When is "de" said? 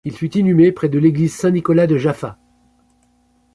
0.89-0.97, 1.85-1.99